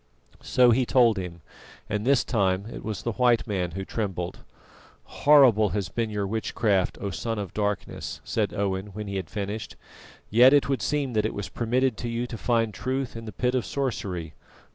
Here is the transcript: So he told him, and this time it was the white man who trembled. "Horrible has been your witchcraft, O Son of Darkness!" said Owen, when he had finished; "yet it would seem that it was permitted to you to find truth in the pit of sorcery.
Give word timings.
So 0.41 0.71
he 0.71 0.83
told 0.83 1.17
him, 1.19 1.41
and 1.87 2.07
this 2.07 2.23
time 2.23 2.65
it 2.73 2.83
was 2.83 3.03
the 3.03 3.11
white 3.11 3.45
man 3.45 3.69
who 3.77 3.85
trembled. 3.85 4.39
"Horrible 5.03 5.69
has 5.77 5.89
been 5.89 6.09
your 6.09 6.25
witchcraft, 6.25 6.97
O 6.99 7.11
Son 7.11 7.37
of 7.37 7.53
Darkness!" 7.53 8.19
said 8.23 8.51
Owen, 8.51 8.87
when 8.93 9.05
he 9.05 9.17
had 9.17 9.29
finished; 9.29 9.75
"yet 10.31 10.53
it 10.53 10.67
would 10.67 10.81
seem 10.81 11.13
that 11.13 11.23
it 11.27 11.35
was 11.35 11.49
permitted 11.49 11.97
to 11.97 12.09
you 12.09 12.25
to 12.25 12.35
find 12.39 12.73
truth 12.73 13.15
in 13.15 13.25
the 13.25 13.31
pit 13.31 13.53
of 13.53 13.63
sorcery. 13.63 14.33